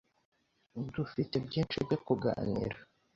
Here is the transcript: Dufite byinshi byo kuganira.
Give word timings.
Dufite 0.95 1.35
byinshi 1.47 1.77
byo 1.85 1.97
kuganira. 2.05 2.77